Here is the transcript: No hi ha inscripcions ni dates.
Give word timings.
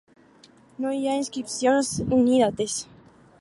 No 0.85 0.93
hi 0.99 1.05
ha 1.11 1.17
inscripcions 1.23 1.93
ni 2.15 2.41
dates. 2.47 2.81